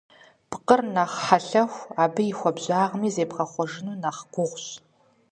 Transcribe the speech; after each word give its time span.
Пкъыр 0.49 0.81
нэхъ 0.93 1.15
хьэлъэху, 1.25 1.89
абы 2.03 2.21
и 2.31 2.33
хуабжьагъми 2.37 3.13
зебгъэхъуэжыну 3.15 3.99
нэхъ 4.03 4.21
гугъущ. 4.33 4.65